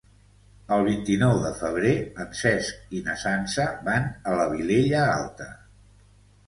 [0.77, 1.91] El vint-i-nou de febrer
[2.25, 5.51] en Cesc i na Sança van a la Vilella Alta.